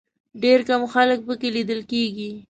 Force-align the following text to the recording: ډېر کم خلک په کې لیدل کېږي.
ډېر 0.43 0.59
کم 0.69 0.81
خلک 0.93 1.19
په 1.27 1.33
کې 1.39 1.49
لیدل 1.55 1.81
کېږي. 1.91 2.31